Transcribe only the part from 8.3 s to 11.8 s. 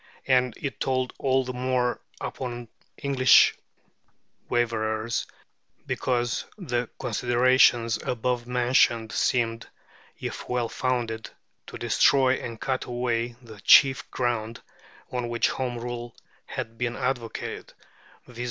mentioned seemed, if well founded, to